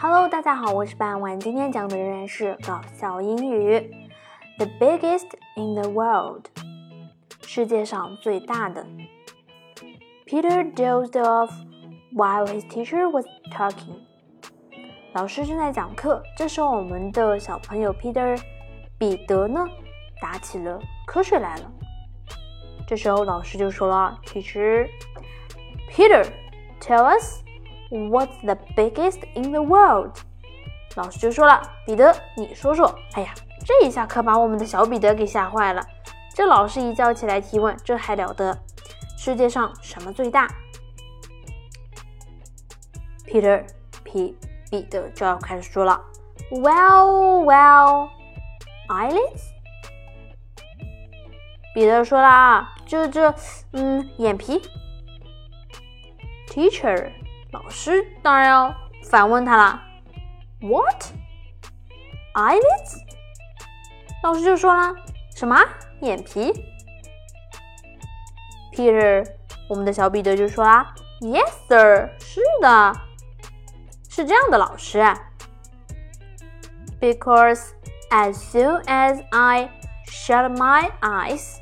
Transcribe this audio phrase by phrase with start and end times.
[0.00, 1.40] Hello，大家好，我是半晚。
[1.40, 3.80] 今天讲的仍然是搞笑英语。
[4.56, 5.26] The biggest
[5.56, 6.44] in the world，
[7.42, 8.86] 世界上最大的。
[10.24, 11.50] Peter dozed off
[12.14, 13.96] while his teacher was talking。
[15.14, 18.40] 老师正在讲课，这时候我们的小朋友 Peter
[18.98, 19.66] 彼得呢
[20.20, 21.68] 打起了瞌睡来了。
[22.86, 27.42] 这时候老师就说了：“Teacher，Peter，tell us。”
[27.90, 30.12] What's the biggest in the world？
[30.96, 32.94] 老师就说了，彼得，你说说。
[33.14, 33.32] 哎呀，
[33.64, 35.82] 这一下可把我们的小彼得给吓坏了。
[36.34, 38.56] 这老师一叫起来提问，这还了得？
[39.16, 40.48] 世界上什么最大
[43.26, 43.64] ？Peter，
[44.04, 44.36] 彼
[44.70, 46.00] 彼得就要开始说了。
[46.50, 48.10] Well, well,
[48.88, 49.42] eyelids。
[51.74, 53.34] 彼得说了啊，这这，
[53.72, 54.62] 嗯，眼皮。
[56.48, 57.10] Teacher。
[57.50, 59.82] 老师当然要反问他啦
[60.60, 61.02] ，What
[62.34, 62.98] eyelids？
[64.22, 64.94] 老师就说了，
[65.34, 65.56] 什么
[66.00, 66.52] 眼皮
[68.74, 69.26] ？Peter，
[69.66, 72.92] 我们的小彼得就说啦，Yes sir，是的，
[74.10, 75.02] 是这样的，老师。
[77.00, 77.70] Because
[78.10, 79.70] as soon as I
[80.06, 81.60] shut my eyes，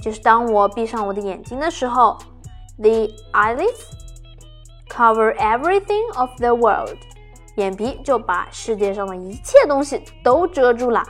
[0.00, 2.18] 就是当我闭上我的眼睛的时候
[2.78, 3.98] ，the eyelids。
[4.98, 6.98] Cover everything of the world，
[7.54, 11.06] 眼皮就把世界上的一切东西都遮住了。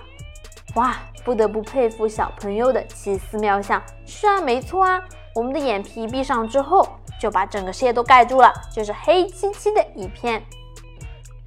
[0.75, 0.95] 哇，
[1.25, 3.83] 不得不佩服小朋友的奇思妙想。
[4.05, 5.03] 是啊，没错啊，
[5.35, 6.87] 我们的眼皮闭上之后，
[7.19, 10.45] 就把整个世界都盖住了，就是黑漆漆的一片。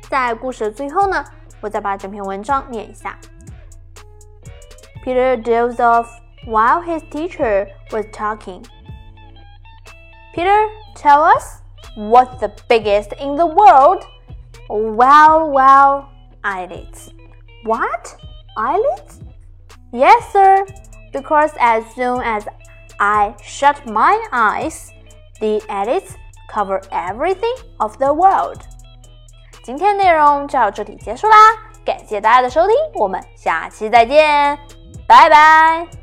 [0.10, 1.24] 在故事的最后呢，
[1.62, 3.20] 我再把整篇文章念一下。
[5.06, 6.08] Peter dozed off
[6.48, 8.64] while his teacher was talking.
[10.34, 11.61] Peter, tell us.
[11.97, 14.05] What's the biggest in the world?
[14.69, 16.09] Well, well,
[16.43, 17.11] eyelids.
[17.65, 18.17] What?
[18.57, 19.21] Eyelids?
[19.93, 20.67] Yes, sir.
[21.13, 22.45] Because as soon as
[22.99, 24.93] I shut my eyes,
[25.41, 26.17] the eyelids
[26.49, 28.59] cover everything of the world.
[29.63, 31.37] 今天内容就到这里结束啦，
[31.85, 34.59] 感谢大家的收听，我们下期再见，
[35.09, 36.00] 拜拜。